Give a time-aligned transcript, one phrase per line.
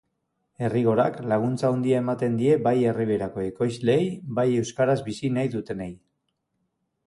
[0.67, 4.01] Errigorak laguntza handia ematen die bai Erriberako ekoizleei,
[4.41, 5.91] bai euskaraz bizi nahi dutenei.